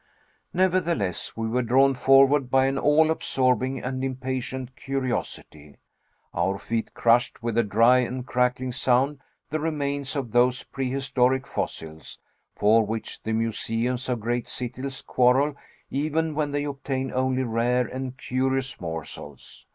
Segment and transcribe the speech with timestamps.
[0.51, 5.77] Nevertheless, we were drawn forward by an all absorbing and impatient curiosity.
[6.33, 9.19] Our feet crushed with a dry and crackling sound
[9.51, 12.19] the remains of those prehistoric fossils,
[12.55, 15.55] for which the museums of great cities quarrel,
[15.91, 19.67] even when they obtain only rare and curious morsels.